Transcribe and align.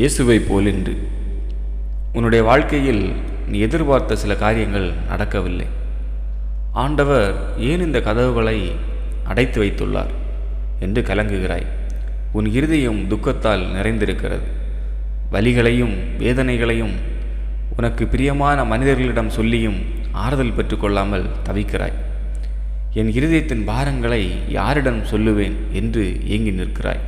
இயேசுவை 0.00 0.36
போலின்று 0.40 0.92
உன்னுடைய 2.16 2.42
வாழ்க்கையில் 2.48 3.02
நீ 3.48 3.56
எதிர்பார்த்த 3.66 4.16
சில 4.22 4.34
காரியங்கள் 4.42 4.86
நடக்கவில்லை. 5.08 5.66
ஆண்டவர் 6.82 7.34
ஏன் 7.70 7.84
இந்த 7.86 7.98
கதவுகளை 8.06 8.56
அடைத்து 9.30 9.58
வைத்துள்ளார் 9.62 10.14
என்று 10.84 11.02
கலங்குகிறாய். 11.10 11.66
உன் 12.38 12.48
இருதயம் 12.56 13.00
துக்கத்தால் 13.10 13.66
நிறைந்திருக்கிறது. 13.76 14.48
வலிகளையும் 15.34 15.94
வேதனைகளையும் 16.22 16.96
உனக்கு 17.76 18.06
பிரியமான 18.06 18.64
மனிதர்களிடம் 18.72 19.34
சொல்லியும் 19.38 19.78
ஆறுதல் 20.24 20.56
பெற்றுக்கொள்ளாமல் 20.56 21.30
தவிக்கிறாய். 21.48 21.96
என் 23.00 23.14
இருதயத்தின் 23.18 23.66
பாரங்களை 23.70 24.22
யாரிடம் 24.58 25.04
சொல்லுவேன் 25.14 25.58
என்று 25.80 26.04
ஏங்கி 26.34 26.54
நிற்கிறாய். 26.60 27.04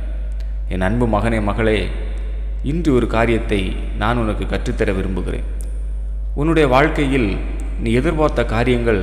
என் 0.69 0.87
அன்பு 0.89 1.07
மகனே 1.17 1.41
மகளே 1.51 1.79
இன்று 2.71 2.93
ஒரு 2.93 3.07
காரியத்தை 3.07 3.59
நான் 3.97 4.17
உனக்கு 4.17 4.45
கற்றுத்தர 4.45 4.91
விரும்புகிறேன். 4.93 5.47
உன்னுடைய 6.35 6.67
வாழ்க்கையில் 6.67 7.37
நீ 7.83 7.91
எதிர்பார்த்த 7.91 8.45
காரியங்கள் 8.45 9.01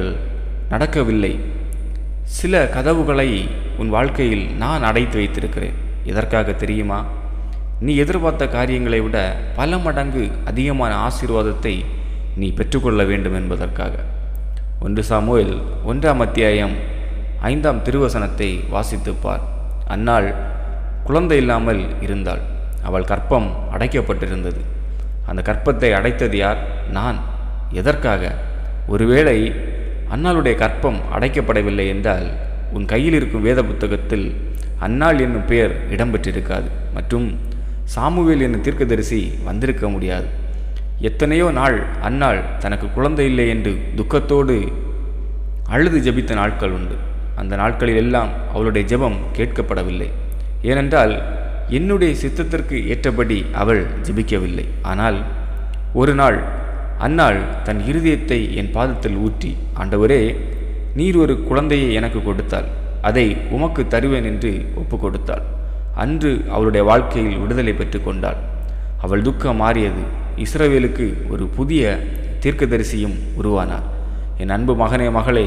நடக்கவில்லை. 0.69 1.32
சில 2.38 2.62
கதவுகளை 2.66 3.28
உன் 3.77 3.88
வாழ்க்கையில் 3.88 4.45
நான் 4.55 4.83
அடைத்து 4.83 5.16
வைத்திருக்கிறேன். 5.19 5.77
எதற்காக 6.05 6.52
தெரியுமா? 6.52 7.00
நீ 7.80 7.95
எதிர்பார்த்த 7.96 8.48
காரியங்களை 8.48 9.00
விட 9.00 9.19
பல 9.56 9.78
மடங்கு 9.78 10.24
அதிகமான 10.44 10.92
ஆசீர்வாதத்தை 11.08 11.74
நீ 12.36 12.48
பெற்றுக்கொள்ள 12.52 13.02
வேண்டும் 13.05 13.34
என்பதற்காக. 13.34 13.94
ஒன்று 14.80 15.02
சாமுவேல் 15.02 15.56
ஒன்றாம் 15.91 16.24
அத்தியாயம் 16.27 16.74
ஐந்தாம் 17.41 17.84
திருவசனத்தை 17.84 18.50
வாசித்துப்பார் 18.74 19.44
அன்னாள் 19.86 20.30
குழந்தை 21.05 21.36
இல்லாமல் 21.36 21.84
இருந்தாள். 22.00 22.42
அவள் 22.82 23.04
கற்பம் 23.04 23.50
அடைக்கப்பட்டிருந்தது. 23.72 24.60
அந்த 25.27 25.52
கற்பத்தை 25.52 25.91
அடைத்தது 25.92 26.36
யார்? 26.36 26.91
நான். 26.91 27.19
எதற்காக? 27.70 28.34
ஒருவேளை 28.86 29.52
அன்னாளுடைய 30.11 30.55
கற்பம் 30.55 30.98
அடைக்கப்படவில்லை 31.19 31.88
என்றால் 31.88 32.33
உன் 32.72 32.84
கையில் 32.84 33.12
இருக்கும் 33.12 33.42
வேத 33.42 33.62
புத்தகத்தில் 33.62 34.36
அன்னாள் 34.80 35.20
என்னும் 35.20 35.47
பெயர் 35.47 35.72
இடம்பெற்றிருக்காது. 35.91 36.69
மற்றும் 36.94 37.38
சாமுவேல் 37.84 38.41
என்னும் 38.41 38.60
தீர்க்கதரிசி 38.60 39.38
வந்திருக்க 39.44 39.88
முடியாது. 39.88 40.27
எத்தனையோ 40.98 41.50
நாள் 41.50 41.84
அன்னாள் 42.00 42.42
தனக்கு 42.58 42.91
குழந்தை 42.91 43.27
இல்லை 43.27 43.48
என்று 43.48 43.78
துக்கத்தோடு 43.97 44.72
அழுது 45.69 46.10
ஜெபித்த 46.10 46.33
நாட்கள் 46.33 46.70
உண்டு. 46.70 46.97
அந்த 47.34 47.56
நாட்களில் 47.56 47.97
எல்லாம் 47.97 48.28
அவளுடைய 48.53 48.97
ஜெபம் 48.97 49.16
கேட்கப்படவில்லை. 49.36 50.08
ஏனென்றால் 50.62 51.41
என்னுடைய 51.68 52.12
சித்தத்திற்கு 52.22 52.77
ஏற்றபடி 52.92 53.38
அவள் 53.62 53.82
ஜபிக்கவில்லை. 54.06 54.66
ஆனால் 54.82 55.18
ஒரு 56.00 56.14
நாள் 56.14 56.38
அன்னாள் 56.98 57.41
தன் 57.66 57.80
இருதயத்தை 57.91 58.38
என் 58.60 58.70
பாதத்தில் 58.74 59.19
ஊற்றி 59.27 59.50
ஆண்டவரே 59.80 60.22
நீர் 60.98 61.16
ஒரு 61.16 61.34
குழந்தையை 61.48 61.88
எனக்கு 61.98 62.20
கொடுத்தாள் 62.22 62.69
அதை 63.08 63.27
உமக்கு 63.56 63.82
தருவேன் 63.94 64.27
என்று 64.30 64.50
ஒப்பு 64.80 64.96
கொடுத்தாள். 64.98 65.44
அன்று 66.02 66.32
அவளுடைய 66.54 66.82
வாழ்க்கையில் 66.91 67.41
விடுதலை 67.42 67.72
பெற்று 67.80 67.98
கொண்டாள். 68.02 68.38
அவள் 69.04 69.24
துக்கம் 69.28 69.60
மாறியது. 69.62 70.02
இஸ்ரவேலுக்கு 70.44 71.06
ஒரு 71.32 71.47
புதிய 71.56 71.98
தீர்க்கதரிசியும் 72.42 73.16
உருவானார். 73.41 73.86
என் 74.38 74.54
அன்பு 74.56 74.74
மகனே 74.82 75.08
மகளே 75.19 75.47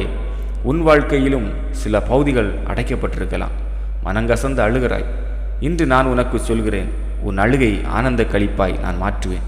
உன் 0.64 0.82
வாழ்க்கையிலும் 0.82 1.48
சில 1.82 2.02
பகுதிகள் 2.10 2.52
அடைக்கப்பட்டிருக்கலாம். 2.72 3.56
மனங்கசந்து 4.06 4.62
அழுகிறாய். 4.68 5.08
இன்று 5.60 5.86
நான் 5.86 6.06
உனக்கு 6.06 6.40
சொல்கிறேன் 6.40 6.90
உன் 7.22 7.38
அழுகை 7.38 7.82
ஆனந்த 7.88 8.24
கழிப்பாய் 8.24 8.80
நான் 8.80 9.02
மாற்றுவேன். 9.02 9.44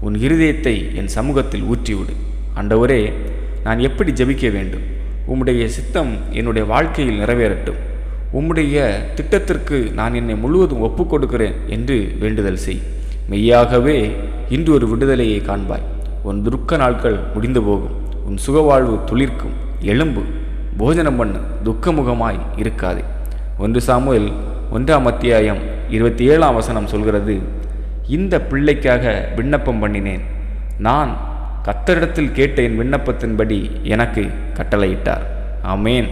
உன் 0.00 0.14
இருதயத்தை 0.14 0.94
என் 0.94 1.08
சமூகத்தில் 1.08 1.62
ஊற்றிவிடு. 1.62 2.14
ஆண்டவரே 2.56 3.12
நான் 3.64 3.78
எப்படி 3.78 4.12
ஜெபிக்க 4.12 4.52
வேண்டும்? 4.52 4.80
உம்முடைய 5.28 5.66
சித்தம் 5.66 6.14
என்னுடைய 6.30 6.68
வாழ்க்கையில் 6.68 7.20
நிறைவேறட்டும். 7.20 7.76
உம்முடைய 8.34 8.94
திட்டத்திற்கு 9.14 9.90
நான் 9.94 10.14
என்னை 10.14 10.34
முழுவதும் 10.34 10.82
ஒப்புக்கொடுக்கிறேன் 10.82 11.54
என்று 11.66 12.16
வேண்டுதல் 12.18 12.56
செய். 12.56 12.80
மெய்யாகவே 13.28 14.16
இன்று 14.48 14.72
ஒரு 14.72 14.88
விடுதலையை 14.88 15.40
காண்பாய். 15.40 15.82
உன் 16.22 16.42
துருக்க 16.42 16.76
நாட்கள் 16.76 17.18
முடிந்து 17.34 17.62
போகும். 17.62 17.96
உன் 18.24 18.38
சுகவாழ்வு 18.46 19.00
துளிர்க்கும். 19.04 19.54
எலும்பு 19.80 20.22
போஜனம் 20.76 21.16
பண்ணு. 21.16 21.38
துக்கமுகமாய் 21.64 22.38
இருக்காதே. 22.56 23.04
ஒன்று 23.58 23.80
சாமுவேல் 23.80 24.32
ஒன்றாம் 24.72 25.02
அத்தியாயம் 25.02 25.58
இருபத்தி 25.88 26.24
ஏழாம் 26.24 26.54
வசனம் 26.54 26.86
சொல்கிறது 26.86 27.40
இந்த 28.08 28.40
பிள்ளைக்காக 28.50 29.28
விண்ணப்பம் 29.36 29.82
பண்ணினேன். 29.82 30.20
நான் 30.78 31.16
கத்தரிடத்தில் 31.64 32.32
கேட்ட 32.32 32.62
என் 32.62 32.80
விண்ணப்பத்தின்படி 32.80 33.82
எனக்கு 33.82 34.30
கட்டளையிட்டார். 34.54 35.22
ஆமேன். 35.64 36.08